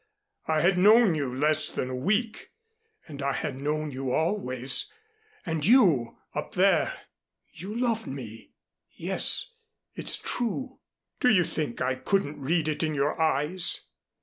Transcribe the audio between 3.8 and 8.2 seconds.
you always. And you up there you loved